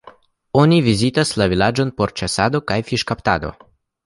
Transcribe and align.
Oni 0.61 0.79
vizitas 0.87 1.33
la 1.41 1.47
vilaĝon 1.51 1.93
por 2.01 2.15
ĉasado 2.23 2.63
kaj 2.73 2.79
fiŝkaptado. 2.89 3.55